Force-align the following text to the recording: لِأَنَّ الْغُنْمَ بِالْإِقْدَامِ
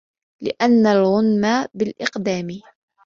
لِأَنَّ 0.43 0.85
الْغُنْمَ 0.87 1.67
بِالْإِقْدَامِ 1.73 2.61